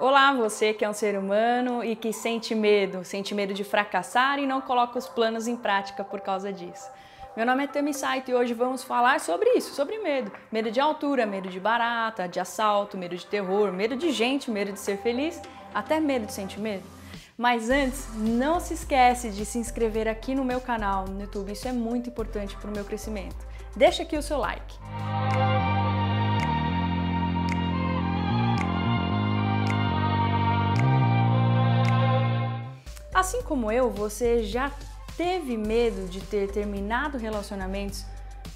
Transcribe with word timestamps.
Olá, 0.00 0.32
você 0.32 0.72
que 0.72 0.82
é 0.82 0.88
um 0.88 0.94
ser 0.94 1.14
humano 1.18 1.84
e 1.84 1.94
que 1.94 2.10
sente 2.10 2.54
medo, 2.54 3.04
sente 3.04 3.34
medo 3.34 3.52
de 3.52 3.62
fracassar 3.62 4.38
e 4.38 4.46
não 4.46 4.58
coloca 4.58 4.98
os 4.98 5.06
planos 5.06 5.46
em 5.46 5.54
prática 5.54 6.02
por 6.02 6.22
causa 6.22 6.50
disso. 6.50 6.88
Meu 7.36 7.44
nome 7.44 7.64
é 7.64 7.66
Tami 7.66 7.92
Saito 7.92 8.30
e 8.30 8.34
hoje 8.34 8.54
vamos 8.54 8.82
falar 8.82 9.20
sobre 9.20 9.50
isso, 9.50 9.74
sobre 9.74 9.98
medo. 9.98 10.32
Medo 10.50 10.70
de 10.70 10.80
altura, 10.80 11.26
medo 11.26 11.50
de 11.50 11.60
barata, 11.60 12.26
de 12.26 12.40
assalto, 12.40 12.96
medo 12.96 13.14
de 13.14 13.26
terror, 13.26 13.74
medo 13.74 13.94
de 13.94 14.10
gente, 14.10 14.50
medo 14.50 14.72
de 14.72 14.80
ser 14.80 14.96
feliz, 14.96 15.38
até 15.74 16.00
medo 16.00 16.24
de 16.24 16.32
sentir 16.32 16.60
medo. 16.60 16.84
Mas 17.36 17.68
antes, 17.68 18.08
não 18.16 18.58
se 18.58 18.72
esquece 18.72 19.28
de 19.28 19.44
se 19.44 19.58
inscrever 19.58 20.08
aqui 20.08 20.34
no 20.34 20.46
meu 20.46 20.62
canal 20.62 21.04
no 21.04 21.20
YouTube, 21.20 21.52
isso 21.52 21.68
é 21.68 21.72
muito 21.72 22.08
importante 22.08 22.56
para 22.56 22.70
o 22.70 22.72
meu 22.72 22.86
crescimento. 22.86 23.36
Deixa 23.76 24.02
aqui 24.02 24.16
o 24.16 24.22
seu 24.22 24.38
like. 24.38 24.78
Assim 33.20 33.42
como 33.42 33.70
eu, 33.70 33.90
você 33.90 34.42
já 34.42 34.72
teve 35.14 35.54
medo 35.54 36.08
de 36.08 36.22
ter 36.22 36.50
terminado 36.50 37.18
relacionamentos 37.18 38.06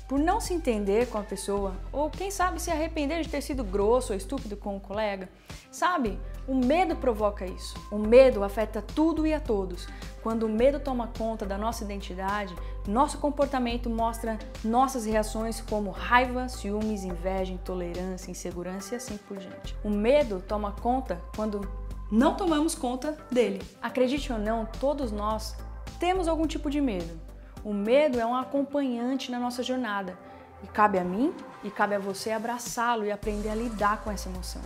por 0.08 0.18
não 0.18 0.40
se 0.40 0.54
entender 0.54 1.06
com 1.08 1.18
a 1.18 1.22
pessoa, 1.22 1.74
ou 1.92 2.08
quem 2.08 2.30
sabe 2.30 2.62
se 2.62 2.70
arrepender 2.70 3.22
de 3.22 3.28
ter 3.28 3.42
sido 3.42 3.62
grosso 3.62 4.14
ou 4.14 4.16
estúpido 4.16 4.56
com 4.56 4.74
um 4.76 4.80
colega. 4.80 5.28
Sabe, 5.70 6.18
o 6.48 6.54
medo 6.54 6.96
provoca 6.96 7.44
isso. 7.44 7.74
O 7.90 7.98
medo 7.98 8.42
afeta 8.42 8.80
tudo 8.80 9.26
e 9.26 9.34
a 9.34 9.40
todos. 9.40 9.86
Quando 10.22 10.44
o 10.44 10.48
medo 10.48 10.80
toma 10.80 11.08
conta 11.08 11.44
da 11.44 11.58
nossa 11.58 11.84
identidade, 11.84 12.56
nosso 12.88 13.18
comportamento 13.18 13.90
mostra 13.90 14.38
nossas 14.64 15.04
reações 15.04 15.60
como 15.60 15.90
raiva, 15.90 16.48
ciúmes, 16.48 17.04
inveja, 17.04 17.52
intolerância, 17.52 18.30
insegurança 18.30 18.94
e 18.94 18.96
assim 18.96 19.18
por 19.28 19.36
diante. 19.36 19.76
O 19.84 19.90
medo 19.90 20.42
toma 20.48 20.72
conta 20.72 21.20
quando 21.36 21.68
não 22.14 22.36
tomamos 22.36 22.76
conta 22.76 23.18
dele. 23.28 23.60
Acredite 23.82 24.32
ou 24.32 24.38
não, 24.38 24.66
todos 24.78 25.10
nós 25.10 25.56
temos 25.98 26.28
algum 26.28 26.46
tipo 26.46 26.70
de 26.70 26.80
medo. 26.80 27.20
O 27.64 27.74
medo 27.74 28.20
é 28.20 28.24
um 28.24 28.36
acompanhante 28.36 29.32
na 29.32 29.40
nossa 29.40 29.64
jornada 29.64 30.16
e 30.62 30.66
cabe 30.68 30.96
a 30.96 31.02
mim 31.02 31.34
e 31.64 31.70
cabe 31.70 31.96
a 31.96 31.98
você 31.98 32.30
abraçá-lo 32.30 33.04
e 33.04 33.10
aprender 33.10 33.48
a 33.48 33.54
lidar 33.56 34.02
com 34.02 34.12
essa 34.12 34.28
emoção. 34.28 34.62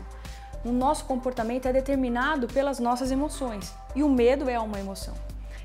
O 0.63 0.71
nosso 0.71 1.07
comportamento 1.07 1.65
é 1.65 1.73
determinado 1.73 2.49
pelas 2.49 2.79
nossas 2.79 3.11
emoções 3.11 3.75
e 3.97 4.03
o 4.03 4.11
medo 4.11 4.51
é 4.51 4.61
uma 4.61 4.79
emoção. 4.79 5.15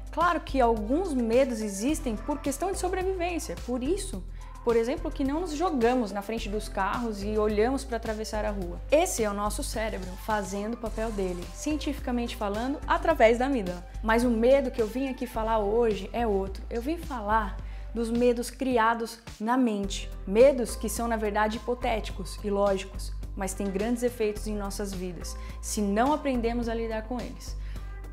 Claro 0.09 0.39
que 0.39 0.61
alguns 0.61 1.13
medos 1.13 1.59
existem 1.59 2.15
por 2.15 2.39
questão 2.39 2.71
de 2.71 2.79
sobrevivência, 2.79 3.57
por 3.65 3.83
isso 3.83 4.23
por 4.63 4.77
exemplo, 4.77 5.11
que 5.11 5.23
não 5.23 5.41
nos 5.41 5.53
jogamos 5.53 6.11
na 6.11 6.21
frente 6.21 6.47
dos 6.47 6.69
carros 6.69 7.21
e 7.21 7.37
olhamos 7.37 7.83
para 7.83 7.97
atravessar 7.97 8.45
a 8.45 8.49
rua. 8.51 8.79
Esse 8.89 9.23
é 9.23 9.29
o 9.29 9.33
nosso 9.33 9.61
cérebro 9.61 10.09
fazendo 10.25 10.75
o 10.75 10.77
papel 10.77 11.11
dele, 11.11 11.43
cientificamente 11.53 12.35
falando, 12.35 12.79
através 12.87 13.37
da 13.37 13.47
amígdala. 13.47 13.85
Mas 14.01 14.23
o 14.23 14.29
medo 14.29 14.71
que 14.71 14.81
eu 14.81 14.87
vim 14.87 15.09
aqui 15.09 15.27
falar 15.27 15.59
hoje 15.59 16.09
é 16.13 16.25
outro. 16.25 16.63
Eu 16.69 16.81
vim 16.81 16.97
falar 16.97 17.57
dos 17.93 18.09
medos 18.09 18.49
criados 18.49 19.19
na 19.39 19.57
mente. 19.57 20.09
Medos 20.25 20.75
que 20.75 20.87
são, 20.87 21.07
na 21.07 21.17
verdade, 21.17 21.57
hipotéticos 21.57 22.39
e 22.43 22.49
lógicos, 22.49 23.13
mas 23.35 23.53
têm 23.53 23.69
grandes 23.69 24.01
efeitos 24.01 24.47
em 24.47 24.55
nossas 24.55 24.93
vidas, 24.93 25.35
se 25.61 25.81
não 25.81 26.13
aprendemos 26.13 26.69
a 26.69 26.73
lidar 26.73 27.03
com 27.03 27.19
eles. 27.19 27.55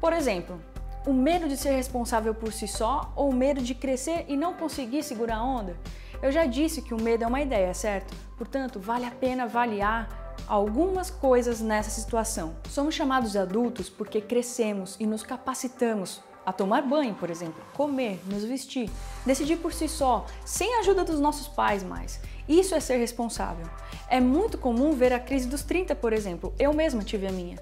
Por 0.01 0.13
exemplo, 0.13 0.61
o 1.07 1.13
medo 1.13 1.49
de 1.49 1.57
ser 1.57 1.71
responsável 1.71 2.35
por 2.35 2.53
si 2.53 2.67
só 2.69 3.13
ou 3.17 3.31
o 3.31 3.35
medo 3.35 3.63
de 3.63 3.75
crescer 3.75 4.25
e 4.29 4.37
não 4.37 4.55
conseguir 4.55 5.03
segurar 5.03 5.37
a 5.37 5.45
onda? 5.45 5.77
Eu 6.23 6.31
já 6.31 6.45
disse 6.45 6.83
que 6.83 6.93
o 6.93 7.01
medo 7.01 7.25
é 7.25 7.27
uma 7.27 7.41
ideia, 7.41 7.73
certo? 7.73 8.15
Portanto, 8.37 8.79
vale 8.79 9.07
a 9.07 9.11
pena 9.11 9.45
avaliar 9.45 10.35
algumas 10.47 11.11
coisas 11.11 11.61
nessa 11.61 11.91
situação. 11.91 12.55
Somos 12.69 12.95
chamados 12.95 13.33
de 13.33 13.39
adultos 13.39 13.89
porque 13.89 14.21
crescemos 14.21 14.97
e 15.01 15.07
nos 15.07 15.23
capacitamos 15.23 16.21
a 16.45 16.53
tomar 16.53 16.83
banho, 16.83 17.15
por 17.15 17.31
exemplo, 17.31 17.63
comer, 17.75 18.21
nos 18.27 18.45
vestir, 18.45 18.91
decidir 19.25 19.57
por 19.57 19.73
si 19.73 19.89
só, 19.89 20.27
sem 20.45 20.77
a 20.77 20.81
ajuda 20.81 21.05
dos 21.05 21.21
nossos 21.21 21.49
pais 21.49 21.83
mais. 21.83 22.21
Isso 22.49 22.75
é 22.75 22.81
ser 22.81 22.97
responsável. 22.97 23.67
É 24.09 24.21
muito 24.21 24.59
comum 24.59 24.93
ver 24.93 25.13
a 25.13 25.21
crise 25.21 25.47
dos 25.47 25.63
30, 25.63 25.95
por 25.95 26.13
exemplo. 26.13 26.53
Eu 26.59 26.75
mesma 26.75 27.03
tive 27.03 27.27
a 27.27 27.33
minha. 27.33 27.57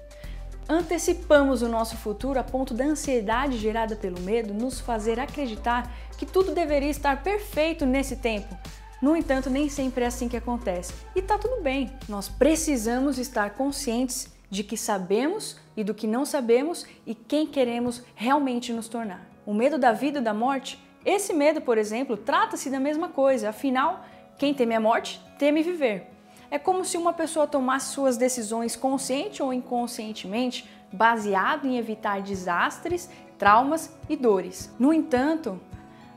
Antecipamos 0.71 1.63
o 1.63 1.67
nosso 1.67 1.97
futuro 1.97 2.39
a 2.39 2.43
ponto 2.43 2.75
da 2.75 2.85
ansiedade 2.85 3.57
gerada 3.57 3.95
pelo 3.95 4.19
medo 4.19 4.53
nos 4.53 4.79
fazer 4.79 5.19
acreditar 5.19 5.91
que 6.15 6.27
tudo 6.27 6.53
deveria 6.53 6.91
estar 6.91 7.23
perfeito 7.23 7.87
nesse 7.87 8.17
tempo. 8.17 8.55
No 9.01 9.15
entanto, 9.15 9.49
nem 9.49 9.67
sempre 9.67 10.03
é 10.03 10.07
assim 10.07 10.29
que 10.29 10.37
acontece. 10.37 10.93
E 11.15 11.23
tá 11.23 11.39
tudo 11.39 11.63
bem. 11.63 11.91
Nós 12.07 12.29
precisamos 12.29 13.17
estar 13.17 13.55
conscientes 13.55 14.31
de 14.47 14.63
que 14.63 14.77
sabemos 14.77 15.57
e 15.75 15.83
do 15.83 15.95
que 15.95 16.05
não 16.05 16.23
sabemos 16.23 16.85
e 17.03 17.15
quem 17.15 17.47
queremos 17.47 18.03
realmente 18.13 18.71
nos 18.71 18.87
tornar. 18.87 19.27
O 19.47 19.55
medo 19.55 19.79
da 19.79 19.91
vida 19.91 20.19
e 20.19 20.21
da 20.21 20.35
morte, 20.35 20.79
esse 21.03 21.33
medo, 21.33 21.61
por 21.61 21.79
exemplo, 21.79 22.15
trata-se 22.15 22.69
da 22.69 22.79
mesma 22.79 23.09
coisa. 23.09 23.49
Afinal, 23.49 24.05
quem 24.37 24.53
teme 24.53 24.75
a 24.75 24.79
morte, 24.79 25.19
teme 25.39 25.63
viver. 25.63 26.18
É 26.51 26.57
como 26.57 26.83
se 26.83 26.97
uma 26.97 27.13
pessoa 27.13 27.45
tomasse 27.45 27.93
suas 27.93 28.17
decisões 28.17 28.75
consciente 28.75 29.43
ou 29.43 29.53
inconscientemente, 29.53 30.67
baseado 30.91 31.67
em 31.67 31.77
evitar 31.77 32.21
desastres, 32.21 33.09
traumas 33.37 33.95
e 34.09 34.15
dores. 34.15 34.73
No 34.79 34.91
entanto, 34.91 35.59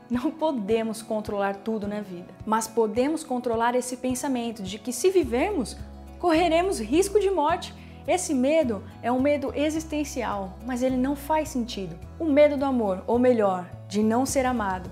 não 0.09 0.31
podemos 0.31 1.01
controlar 1.01 1.57
tudo 1.57 1.87
na 1.87 2.01
vida, 2.01 2.33
mas 2.45 2.67
podemos 2.67 3.23
controlar 3.23 3.75
esse 3.75 3.97
pensamento 3.97 4.63
de 4.63 4.79
que 4.79 4.91
se 4.91 5.11
vivermos, 5.11 5.77
correremos 6.19 6.79
risco 6.79 7.19
de 7.19 7.29
morte. 7.29 7.73
Esse 8.07 8.33
medo 8.33 8.83
é 9.01 9.11
um 9.11 9.21
medo 9.21 9.53
existencial, 9.55 10.57
mas 10.65 10.81
ele 10.81 10.97
não 10.97 11.15
faz 11.15 11.49
sentido. 11.49 11.97
O 12.19 12.25
medo 12.25 12.57
do 12.57 12.65
amor, 12.65 13.03
ou 13.07 13.17
melhor, 13.17 13.69
de 13.87 14.01
não 14.01 14.25
ser 14.25 14.45
amado. 14.45 14.89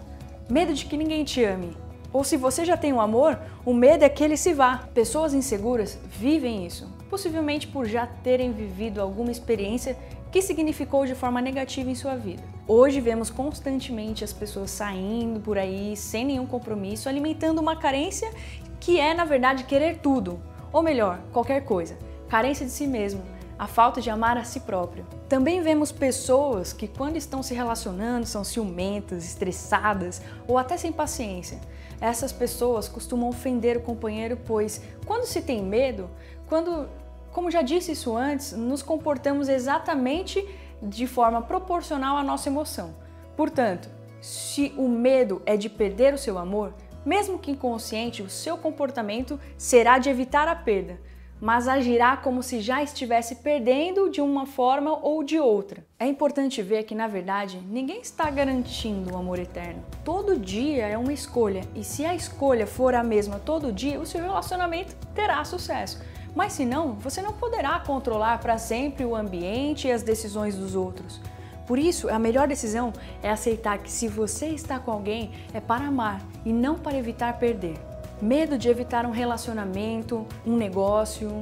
Medo 0.49 0.73
de 0.73 0.85
que 0.85 0.95
ninguém 0.95 1.23
te 1.23 1.43
ame, 1.43 1.75
ou 2.13 2.23
se 2.23 2.35
você 2.35 2.65
já 2.65 2.75
tem 2.75 2.91
um 2.91 2.99
amor, 3.01 3.39
o 3.65 3.73
medo 3.73 4.03
é 4.03 4.09
que 4.09 4.23
ele 4.23 4.35
se 4.35 4.53
vá. 4.53 4.89
Pessoas 4.93 5.33
inseguras 5.33 5.97
vivem 6.05 6.65
isso, 6.65 6.87
possivelmente 7.09 7.67
por 7.67 7.85
já 7.85 8.05
terem 8.05 8.51
vivido 8.51 9.01
alguma 9.01 9.31
experiência 9.31 9.97
que 10.31 10.41
significou 10.41 11.05
de 11.05 11.15
forma 11.15 11.41
negativa 11.41 11.89
em 11.89 11.95
sua 11.95 12.15
vida. 12.15 12.43
Hoje 12.67 13.01
vemos 13.01 13.29
constantemente 13.29 14.23
as 14.23 14.31
pessoas 14.31 14.71
saindo 14.71 15.39
por 15.39 15.57
aí 15.57 15.95
sem 15.97 16.25
nenhum 16.25 16.45
compromisso, 16.45 17.09
alimentando 17.09 17.59
uma 17.59 17.75
carência 17.75 18.31
que 18.79 18.99
é, 18.99 19.13
na 19.13 19.25
verdade, 19.25 19.65
querer 19.65 19.99
tudo, 19.99 20.41
ou 20.71 20.81
melhor, 20.81 21.19
qualquer 21.33 21.65
coisa. 21.65 21.97
Carência 22.29 22.65
de 22.65 22.71
si 22.71 22.87
mesmo, 22.87 23.21
a 23.61 23.67
falta 23.67 24.01
de 24.01 24.09
amar 24.09 24.39
a 24.39 24.43
si 24.43 24.61
próprio. 24.61 25.05
Também 25.29 25.61
vemos 25.61 25.91
pessoas 25.91 26.73
que, 26.73 26.87
quando 26.87 27.15
estão 27.15 27.43
se 27.43 27.53
relacionando, 27.53 28.25
são 28.25 28.43
ciumentas, 28.43 29.23
estressadas 29.23 30.19
ou 30.47 30.57
até 30.57 30.77
sem 30.77 30.91
paciência. 30.91 31.61
Essas 32.01 32.31
pessoas 32.31 32.87
costumam 32.87 33.29
ofender 33.29 33.77
o 33.77 33.81
companheiro, 33.81 34.35
pois 34.47 34.81
quando 35.05 35.25
se 35.25 35.43
tem 35.43 35.61
medo, 35.61 36.09
quando, 36.47 36.89
como 37.31 37.51
já 37.51 37.61
disse 37.61 37.91
isso 37.91 38.17
antes, 38.17 38.51
nos 38.53 38.81
comportamos 38.81 39.47
exatamente 39.47 40.43
de 40.81 41.05
forma 41.05 41.43
proporcional 41.43 42.17
à 42.17 42.23
nossa 42.23 42.49
emoção. 42.49 42.95
Portanto, 43.37 43.89
se 44.19 44.73
o 44.75 44.89
medo 44.89 45.39
é 45.45 45.55
de 45.55 45.69
perder 45.69 46.15
o 46.15 46.17
seu 46.17 46.39
amor, 46.39 46.73
mesmo 47.05 47.37
que 47.37 47.51
inconsciente, 47.51 48.23
o 48.23 48.29
seu 48.29 48.57
comportamento 48.57 49.39
será 49.55 49.99
de 49.99 50.09
evitar 50.09 50.47
a 50.47 50.55
perda 50.55 51.10
mas 51.41 51.67
agirá 51.67 52.15
como 52.15 52.43
se 52.43 52.61
já 52.61 52.83
estivesse 52.83 53.37
perdendo 53.37 54.11
de 54.11 54.21
uma 54.21 54.45
forma 54.45 54.95
ou 55.01 55.23
de 55.23 55.39
outra. 55.39 55.83
É 55.97 56.05
importante 56.05 56.61
ver 56.61 56.83
que, 56.83 56.93
na 56.93 57.07
verdade, 57.07 57.59
ninguém 57.67 57.99
está 57.99 58.29
garantindo 58.29 59.13
o 59.13 59.17
amor 59.17 59.39
eterno. 59.39 59.83
Todo 60.05 60.37
dia 60.37 60.87
é 60.87 60.95
uma 60.95 61.11
escolha, 61.11 61.61
e 61.75 61.83
se 61.83 62.05
a 62.05 62.13
escolha 62.13 62.67
for 62.67 62.93
a 62.93 63.03
mesma 63.03 63.39
todo 63.39 63.71
dia, 63.71 63.99
o 63.99 64.05
seu 64.05 64.21
relacionamento 64.21 64.95
terá 65.15 65.43
sucesso. 65.43 65.99
Mas 66.35 66.53
se 66.53 66.63
não, 66.63 66.93
você 66.93 67.21
não 67.21 67.33
poderá 67.33 67.79
controlar 67.79 68.37
para 68.39 68.59
sempre 68.59 69.03
o 69.03 69.15
ambiente 69.15 69.87
e 69.87 69.91
as 69.91 70.03
decisões 70.03 70.55
dos 70.55 70.75
outros. 70.75 71.19
Por 71.65 71.79
isso, 71.79 72.09
a 72.09 72.19
melhor 72.19 72.47
decisão 72.47 72.93
é 73.23 73.29
aceitar 73.29 73.79
que 73.79 73.91
se 73.91 74.07
você 74.07 74.47
está 74.47 74.79
com 74.79 74.91
alguém 74.91 75.31
é 75.53 75.59
para 75.59 75.85
amar 75.85 76.21
e 76.45 76.53
não 76.53 76.75
para 76.75 76.97
evitar 76.97 77.37
perder 77.39 77.90
medo 78.21 78.57
de 78.57 78.69
evitar 78.69 79.05
um 79.05 79.11
relacionamento, 79.11 80.27
um 80.45 80.55
negócio, 80.55 81.41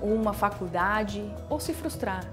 ou 0.00 0.14
uma 0.14 0.32
faculdade, 0.32 1.30
ou 1.50 1.60
se 1.60 1.74
frustrar. 1.74 2.24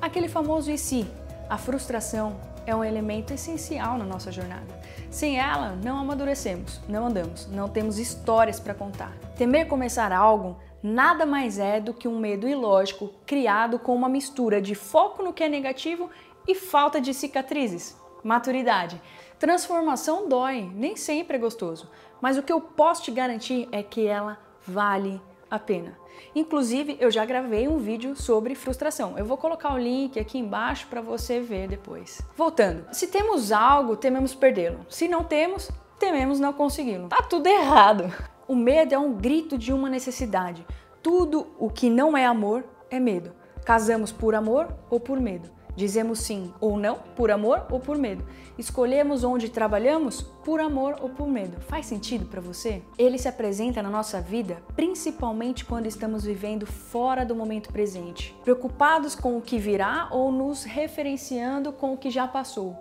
Aquele 0.00 0.28
famoso 0.28 0.70
e 0.70 0.78
se. 0.78 1.06
A 1.48 1.58
frustração 1.58 2.36
é 2.66 2.74
um 2.74 2.84
elemento 2.84 3.32
essencial 3.32 3.96
na 3.96 4.04
nossa 4.04 4.30
jornada. 4.30 4.66
Sem 5.10 5.38
ela, 5.38 5.76
não 5.82 5.98
amadurecemos, 5.98 6.80
não 6.88 7.06
andamos, 7.06 7.46
não 7.46 7.68
temos 7.68 7.98
histórias 7.98 8.58
para 8.58 8.74
contar. 8.74 9.16
Temer 9.36 9.66
começar 9.66 10.12
algo 10.12 10.56
nada 10.82 11.24
mais 11.24 11.58
é 11.58 11.80
do 11.80 11.94
que 11.94 12.08
um 12.08 12.18
medo 12.18 12.48
ilógico 12.48 13.12
criado 13.24 13.78
com 13.78 13.94
uma 13.94 14.08
mistura 14.08 14.60
de 14.60 14.74
foco 14.74 15.22
no 15.22 15.32
que 15.32 15.44
é 15.44 15.48
negativo 15.48 16.10
e 16.46 16.54
falta 16.54 17.00
de 17.00 17.14
cicatrizes. 17.14 17.96
Maturidade. 18.22 19.00
Transformação 19.38 20.28
dói, 20.28 20.70
nem 20.74 20.96
sempre 20.96 21.36
é 21.36 21.40
gostoso, 21.40 21.90
mas 22.20 22.38
o 22.38 22.42
que 22.42 22.52
eu 22.52 22.60
posso 22.60 23.02
te 23.02 23.10
garantir 23.10 23.68
é 23.72 23.82
que 23.82 24.06
ela 24.06 24.38
vale 24.66 25.20
a 25.50 25.58
pena. 25.58 25.96
Inclusive, 26.34 26.96
eu 27.00 27.10
já 27.10 27.24
gravei 27.24 27.68
um 27.68 27.78
vídeo 27.78 28.16
sobre 28.16 28.54
frustração. 28.54 29.16
Eu 29.18 29.24
vou 29.24 29.36
colocar 29.36 29.72
o 29.74 29.78
link 29.78 30.18
aqui 30.18 30.38
embaixo 30.38 30.86
para 30.88 31.00
você 31.00 31.40
ver 31.40 31.68
depois. 31.68 32.20
Voltando, 32.36 32.86
se 32.92 33.06
temos 33.06 33.52
algo, 33.52 33.96
tememos 33.96 34.34
perdê-lo. 34.34 34.80
Se 34.88 35.08
não 35.08 35.24
temos, 35.24 35.70
tememos 35.98 36.40
não 36.40 36.52
consegui-lo. 36.52 37.08
Tá 37.08 37.22
tudo 37.22 37.46
errado. 37.46 38.12
O 38.48 38.54
medo 38.54 38.94
é 38.94 38.98
um 38.98 39.14
grito 39.14 39.58
de 39.58 39.72
uma 39.72 39.88
necessidade. 39.88 40.66
Tudo 41.02 41.46
o 41.58 41.70
que 41.70 41.88
não 41.88 42.16
é 42.16 42.26
amor 42.26 42.64
é 42.90 42.98
medo. 42.98 43.32
Casamos 43.64 44.12
por 44.12 44.34
amor 44.34 44.68
ou 44.88 45.00
por 45.00 45.20
medo. 45.20 45.50
Dizemos 45.76 46.20
sim 46.20 46.52
ou 46.60 46.78
não 46.78 46.98
por 47.14 47.30
amor 47.30 47.66
ou 47.70 47.78
por 47.78 47.98
medo. 47.98 48.24
Escolhemos 48.58 49.22
onde 49.22 49.50
trabalhamos 49.50 50.22
por 50.22 50.58
amor 50.58 50.96
ou 51.02 51.10
por 51.10 51.28
medo. 51.28 51.60
Faz 51.60 51.86
sentido 51.86 52.24
para 52.24 52.40
você? 52.40 52.82
Ele 52.98 53.18
se 53.18 53.28
apresenta 53.28 53.82
na 53.82 53.90
nossa 53.90 54.20
vida 54.20 54.62
principalmente 54.74 55.64
quando 55.64 55.86
estamos 55.86 56.24
vivendo 56.24 56.66
fora 56.66 57.24
do 57.24 57.34
momento 57.34 57.72
presente, 57.72 58.34
preocupados 58.42 59.14
com 59.14 59.36
o 59.36 59.42
que 59.42 59.58
virá 59.58 60.08
ou 60.10 60.32
nos 60.32 60.64
referenciando 60.64 61.72
com 61.72 61.92
o 61.92 61.98
que 61.98 62.10
já 62.10 62.26
passou. 62.26 62.76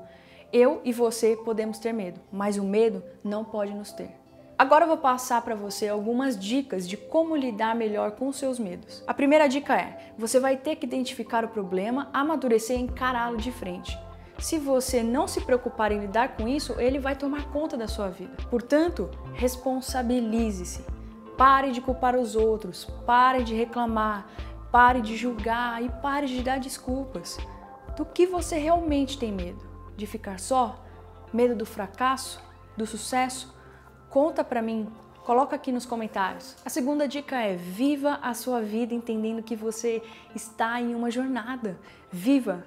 Eu 0.54 0.80
e 0.86 0.94
você 0.94 1.36
podemos 1.36 1.80
ter 1.80 1.92
medo, 1.92 2.22
mas 2.32 2.58
o 2.58 2.64
medo 2.64 3.04
não 3.24 3.44
pode 3.44 3.74
nos 3.74 3.92
ter. 3.92 4.25
Agora 4.58 4.86
eu 4.86 4.88
vou 4.88 4.98
passar 4.98 5.42
para 5.42 5.54
você 5.54 5.90
algumas 5.90 6.40
dicas 6.40 6.88
de 6.88 6.96
como 6.96 7.36
lidar 7.36 7.76
melhor 7.76 8.12
com 8.12 8.32
seus 8.32 8.58
medos. 8.58 9.04
A 9.06 9.14
primeira 9.14 9.50
dica 9.50 9.76
é: 9.76 10.14
você 10.18 10.40
vai 10.40 10.56
ter 10.56 10.78
que 10.78 10.86
identificar 10.86 11.44
o 11.44 11.50
problema, 11.50 12.10
amadurecer 12.14 12.78
e 12.78 12.84
encará-lo 12.84 13.36
de 13.36 13.52
frente. 13.52 13.98
Se 14.40 14.58
você 14.58 15.04
não 15.04 15.28
se 15.28 15.42
preocupar 15.42 15.92
em 15.92 16.00
lidar 16.00 16.38
com 16.38 16.48
isso, 16.48 16.80
ele 16.80 17.00
vai 17.00 17.16
tomar 17.18 17.52
conta 17.52 17.76
da 17.76 17.88
sua 17.88 18.08
vida. 18.08 18.32
Portanto, 18.50 19.10
responsabilize-se. 19.34 20.86
Pare 21.38 21.72
de 21.72 21.82
culpar 21.82 22.16
os 22.16 22.34
outros, 22.36 22.86
pare 23.06 23.44
de 23.44 23.54
reclamar, 23.54 24.26
pare 24.72 25.02
de 25.02 25.18
julgar 25.18 25.84
e 25.84 25.90
pare 26.02 26.28
de 26.28 26.42
dar 26.42 26.60
desculpas. 26.60 27.38
Do 27.98 28.06
que 28.06 28.26
você 28.26 28.58
realmente 28.58 29.18
tem 29.18 29.34
medo? 29.34 29.60
De 29.98 30.08
ficar 30.08 30.40
só? 30.40 30.82
Medo 31.34 31.56
do 31.56 31.66
fracasso? 31.66 32.42
Do 32.78 32.86
sucesso? 32.86 33.54
Conta 34.16 34.46
para 34.46 34.62
mim, 34.62 34.88
coloca 35.26 35.58
aqui 35.58 35.74
nos 35.74 35.86
comentários. 35.86 36.56
A 36.64 36.70
segunda 36.70 37.06
dica 37.06 37.36
é: 37.36 37.54
viva 37.58 38.18
a 38.22 38.34
sua 38.34 38.62
vida 38.62 38.94
entendendo 38.94 39.44
que 39.44 39.58
você 39.58 40.02
está 40.34 40.80
em 40.80 40.96
uma 40.96 41.12
jornada. 41.12 41.78
Viva 42.10 42.66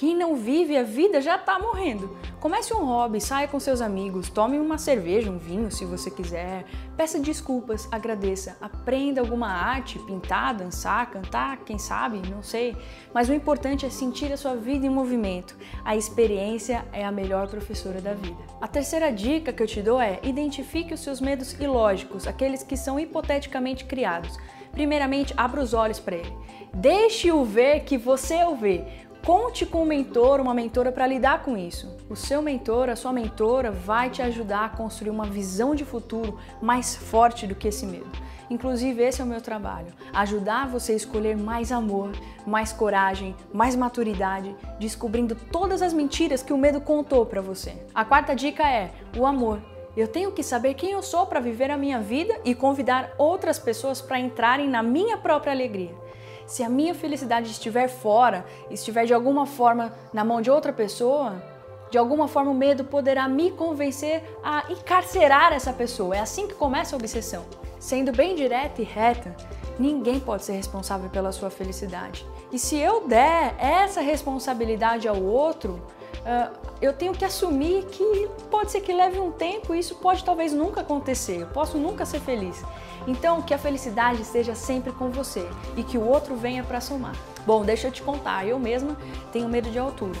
quem 0.00 0.16
não 0.16 0.34
vive 0.34 0.78
a 0.78 0.82
vida 0.82 1.20
já 1.20 1.36
está 1.36 1.58
morrendo. 1.58 2.16
Comece 2.40 2.72
um 2.72 2.86
hobby, 2.86 3.20
saia 3.20 3.46
com 3.46 3.60
seus 3.60 3.82
amigos, 3.82 4.30
tome 4.30 4.58
uma 4.58 4.78
cerveja, 4.78 5.30
um 5.30 5.36
vinho 5.36 5.70
se 5.70 5.84
você 5.84 6.10
quiser. 6.10 6.64
Peça 6.96 7.20
desculpas, 7.20 7.86
agradeça, 7.92 8.56
aprenda 8.62 9.20
alguma 9.20 9.48
arte, 9.48 9.98
pintar, 9.98 10.54
dançar, 10.54 11.10
cantar, 11.10 11.58
quem 11.66 11.76
sabe, 11.76 12.26
não 12.30 12.42
sei. 12.42 12.74
Mas 13.12 13.28
o 13.28 13.34
importante 13.34 13.84
é 13.84 13.90
sentir 13.90 14.32
a 14.32 14.38
sua 14.38 14.56
vida 14.56 14.86
em 14.86 14.88
movimento. 14.88 15.54
A 15.84 15.94
experiência 15.94 16.82
é 16.94 17.04
a 17.04 17.12
melhor 17.12 17.48
professora 17.48 18.00
da 18.00 18.14
vida. 18.14 18.42
A 18.58 18.66
terceira 18.66 19.12
dica 19.12 19.52
que 19.52 19.62
eu 19.62 19.66
te 19.66 19.82
dou 19.82 20.00
é: 20.00 20.18
identifique 20.22 20.94
os 20.94 21.00
seus 21.00 21.20
medos 21.20 21.52
ilógicos, 21.60 22.26
aqueles 22.26 22.62
que 22.62 22.74
são 22.74 22.98
hipoteticamente 22.98 23.84
criados. 23.84 24.38
Primeiramente, 24.72 25.34
abra 25.36 25.60
os 25.60 25.74
olhos 25.74 26.00
para 26.00 26.16
ele. 26.16 26.32
Deixe-o 26.72 27.44
ver 27.44 27.80
que 27.80 27.98
você 27.98 28.44
o 28.44 28.54
vê. 28.54 29.09
Conte 29.24 29.66
com 29.66 29.82
um 29.82 29.86
mentor, 29.86 30.40
uma 30.40 30.54
mentora 30.54 30.90
para 30.90 31.06
lidar 31.06 31.42
com 31.42 31.56
isso. 31.56 31.94
O 32.08 32.16
seu 32.16 32.40
mentor, 32.40 32.88
a 32.88 32.96
sua 32.96 33.12
mentora 33.12 33.70
vai 33.70 34.08
te 34.08 34.22
ajudar 34.22 34.64
a 34.64 34.68
construir 34.70 35.10
uma 35.10 35.26
visão 35.26 35.74
de 35.74 35.84
futuro 35.84 36.38
mais 36.60 36.96
forte 36.96 37.46
do 37.46 37.54
que 37.54 37.68
esse 37.68 37.84
medo. 37.84 38.10
Inclusive, 38.48 39.02
esse 39.02 39.20
é 39.20 39.24
o 39.24 39.26
meu 39.26 39.42
trabalho: 39.42 39.92
ajudar 40.12 40.66
você 40.66 40.92
a 40.92 40.96
escolher 40.96 41.36
mais 41.36 41.70
amor, 41.70 42.12
mais 42.46 42.72
coragem, 42.72 43.36
mais 43.52 43.76
maturidade, 43.76 44.56
descobrindo 44.78 45.34
todas 45.34 45.82
as 45.82 45.92
mentiras 45.92 46.42
que 46.42 46.52
o 46.52 46.58
medo 46.58 46.80
contou 46.80 47.26
para 47.26 47.42
você. 47.42 47.74
A 47.94 48.04
quarta 48.04 48.34
dica 48.34 48.68
é 48.68 48.90
o 49.16 49.26
amor. 49.26 49.60
Eu 49.96 50.08
tenho 50.08 50.32
que 50.32 50.42
saber 50.42 50.74
quem 50.74 50.92
eu 50.92 51.02
sou 51.02 51.26
para 51.26 51.40
viver 51.40 51.70
a 51.70 51.76
minha 51.76 52.00
vida 52.00 52.40
e 52.44 52.54
convidar 52.54 53.10
outras 53.18 53.58
pessoas 53.58 54.00
para 54.00 54.18
entrarem 54.18 54.68
na 54.68 54.82
minha 54.82 55.18
própria 55.18 55.52
alegria. 55.52 55.94
Se 56.50 56.64
a 56.64 56.68
minha 56.68 56.96
felicidade 56.96 57.48
estiver 57.48 57.86
fora, 57.86 58.44
estiver 58.68 59.06
de 59.06 59.14
alguma 59.14 59.46
forma 59.46 59.92
na 60.12 60.24
mão 60.24 60.42
de 60.42 60.50
outra 60.50 60.72
pessoa, 60.72 61.40
de 61.92 61.96
alguma 61.96 62.26
forma 62.26 62.50
o 62.50 62.54
medo 62.54 62.82
poderá 62.82 63.28
me 63.28 63.52
convencer 63.52 64.24
a 64.42 64.64
encarcerar 64.68 65.52
essa 65.52 65.72
pessoa. 65.72 66.16
É 66.16 66.18
assim 66.18 66.48
que 66.48 66.54
começa 66.54 66.96
a 66.96 66.98
obsessão. 66.98 67.44
Sendo 67.78 68.10
bem 68.10 68.34
direta 68.34 68.82
e 68.82 68.84
reta, 68.84 69.32
ninguém 69.78 70.18
pode 70.18 70.44
ser 70.44 70.54
responsável 70.54 71.08
pela 71.08 71.30
sua 71.30 71.50
felicidade. 71.50 72.26
E 72.50 72.58
se 72.58 72.76
eu 72.76 73.06
der 73.06 73.54
essa 73.56 74.00
responsabilidade 74.00 75.06
ao 75.06 75.22
outro, 75.22 75.74
uh, 75.74 76.52
eu 76.82 76.92
tenho 76.92 77.12
que 77.12 77.24
assumir 77.24 77.84
que 77.84 78.28
pode 78.50 78.72
ser 78.72 78.80
que 78.80 78.92
leve 78.92 79.20
um 79.20 79.30
tempo 79.30 79.72
e 79.72 79.78
isso 79.78 79.94
pode 79.94 80.24
talvez 80.24 80.52
nunca 80.52 80.80
acontecer. 80.80 81.42
Eu 81.42 81.46
posso 81.46 81.78
nunca 81.78 82.04
ser 82.04 82.18
feliz. 82.18 82.60
Então, 83.06 83.42
que 83.42 83.54
a 83.54 83.58
felicidade 83.58 84.22
esteja 84.22 84.54
sempre 84.54 84.92
com 84.92 85.10
você 85.10 85.48
e 85.76 85.82
que 85.82 85.98
o 85.98 86.06
outro 86.06 86.36
venha 86.36 86.62
para 86.62 86.80
somar. 86.80 87.14
Bom, 87.46 87.64
deixa 87.64 87.88
eu 87.88 87.92
te 87.92 88.02
contar, 88.02 88.46
eu 88.46 88.58
mesma 88.58 88.96
tenho 89.32 89.48
medo 89.48 89.70
de 89.70 89.78
altura 89.78 90.18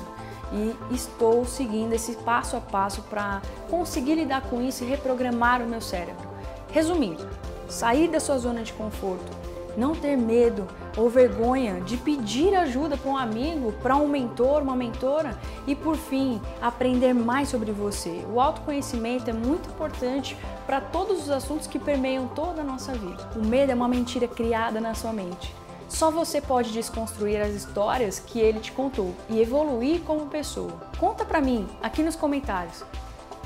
e 0.52 0.76
estou 0.94 1.44
seguindo 1.44 1.92
esse 1.92 2.16
passo 2.16 2.56
a 2.56 2.60
passo 2.60 3.02
para 3.02 3.40
conseguir 3.68 4.16
lidar 4.16 4.42
com 4.42 4.60
isso 4.60 4.82
e 4.84 4.86
reprogramar 4.86 5.62
o 5.62 5.66
meu 5.66 5.80
cérebro. 5.80 6.28
Resumindo, 6.72 7.26
sair 7.68 8.08
da 8.08 8.20
sua 8.20 8.38
zona 8.38 8.62
de 8.62 8.72
conforto, 8.72 9.30
não 9.76 9.94
ter 9.94 10.16
medo 10.16 10.66
ou 10.96 11.08
vergonha 11.08 11.80
de 11.80 11.96
pedir 11.96 12.54
ajuda 12.54 12.96
para 12.96 13.10
um 13.10 13.16
amigo, 13.16 13.72
para 13.80 13.96
um 13.96 14.08
mentor, 14.08 14.62
uma 14.62 14.74
mentora 14.74 15.38
e 15.66 15.76
por 15.76 15.96
fim, 15.96 16.40
aprender 16.60 17.14
mais 17.14 17.48
sobre 17.48 17.70
você. 17.70 18.24
O 18.32 18.40
autoconhecimento 18.40 19.30
é 19.30 19.32
muito 19.32 19.68
importante 19.68 20.36
para 20.70 20.80
todos 20.80 21.22
os 21.24 21.30
assuntos 21.30 21.66
que 21.66 21.80
permeiam 21.80 22.28
toda 22.28 22.60
a 22.60 22.64
nossa 22.64 22.92
vida. 22.92 23.28
O 23.34 23.44
medo 23.44 23.72
é 23.72 23.74
uma 23.74 23.88
mentira 23.88 24.28
criada 24.28 24.80
na 24.80 24.94
sua 24.94 25.12
mente. 25.12 25.52
Só 25.88 26.12
você 26.12 26.40
pode 26.40 26.70
desconstruir 26.70 27.40
as 27.40 27.54
histórias 27.54 28.20
que 28.20 28.38
ele 28.38 28.60
te 28.60 28.70
contou 28.70 29.12
e 29.28 29.40
evoluir 29.40 30.00
como 30.02 30.26
pessoa. 30.26 30.70
Conta 30.96 31.24
para 31.24 31.40
mim 31.40 31.66
aqui 31.82 32.04
nos 32.04 32.14
comentários 32.14 32.84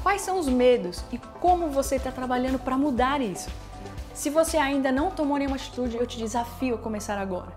quais 0.03 0.21
são 0.21 0.39
os 0.39 0.47
medos 0.47 1.03
e 1.11 1.17
como 1.41 1.71
você 1.71 1.97
está 1.97 2.13
trabalhando 2.13 2.59
para 2.59 2.77
mudar 2.77 3.23
isso. 3.23 3.49
Se 4.13 4.29
você 4.29 4.59
ainda 4.59 4.93
não 4.93 5.11
tomou 5.11 5.39
nenhuma 5.39 5.57
atitude, 5.57 5.97
eu 5.97 6.07
te 6.07 6.19
desafio 6.19 6.75
a 6.75 6.79
começar 6.79 7.17
agora. 7.17 7.55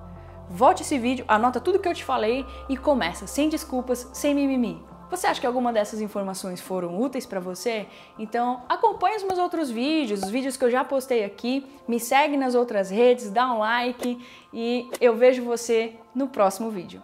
Volte 0.50 0.84
esse 0.84 0.98
vídeo, 0.98 1.26
anota 1.28 1.60
tudo 1.60 1.78
que 1.78 1.90
eu 1.90 1.94
te 1.94 2.06
falei 2.06 2.46
e 2.70 2.78
começa, 2.78 3.28
sem 3.28 3.50
desculpas, 3.50 4.08
sem 4.14 4.34
mimimi. 4.34 4.82
Você 5.10 5.26
acha 5.26 5.40
que 5.40 5.48
alguma 5.48 5.72
dessas 5.72 6.02
informações 6.02 6.60
foram 6.60 7.00
úteis 7.00 7.26
para 7.26 7.40
você? 7.40 7.88
Então 8.20 8.64
acompanhe 8.68 9.16
os 9.16 9.24
meus 9.24 9.40
outros 9.40 9.70
vídeos, 9.70 10.22
os 10.22 10.30
vídeos 10.30 10.58
que 10.58 10.66
eu 10.66 10.70
já 10.70 10.84
postei 10.84 11.24
aqui, 11.24 11.66
me 11.88 11.98
segue 12.00 12.36
nas 12.36 12.56
outras 12.56 12.90
redes, 12.90 13.32
dá 13.32 13.54
um 13.54 13.60
like 13.60 14.20
e 14.54 14.90
eu 15.00 15.16
vejo 15.16 15.44
você 15.44 15.96
no 16.14 16.28
próximo 16.28 16.70
vídeo. 16.70 17.02